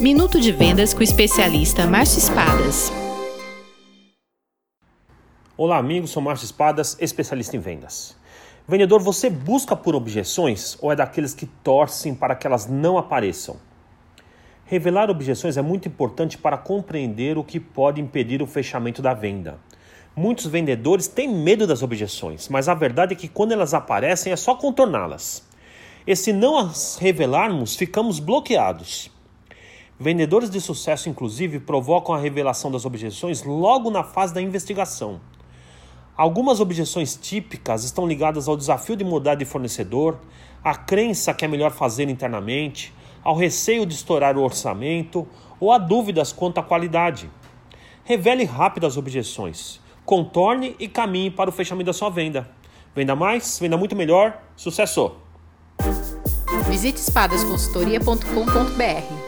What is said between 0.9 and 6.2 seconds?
com o especialista Márcio Espadas. Olá, amigos.